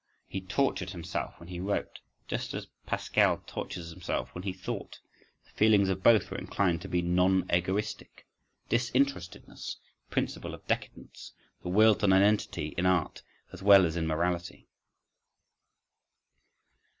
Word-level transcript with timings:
He 0.35 0.41
tortured 0.41 0.89
himself 0.89 1.39
when 1.39 1.49
he 1.49 1.59
wrote, 1.59 1.99
just 2.27 2.55
as 2.55 2.65
Pascal 2.87 3.43
tortured 3.45 3.83
himself 3.85 4.33
when 4.33 4.41
he 4.41 4.51
thought—the 4.51 5.51
feelings 5.51 5.89
of 5.89 6.01
both 6.01 6.31
were 6.31 6.39
inclined 6.39 6.81
to 6.81 6.87
be 6.87 7.03
"non 7.03 7.45
egoistic."… 7.53 8.25
"Disinterestedness"—principle 8.67 10.55
of 10.55 10.65
decadence, 10.65 11.33
the 11.61 11.69
will 11.69 11.93
to 11.93 12.07
nonentity 12.07 12.73
in 12.79 12.87
art 12.87 13.21
as 13.53 13.61
well 13.61 13.85
as 13.85 13.95
in 13.95 14.07
morality. 14.07 14.67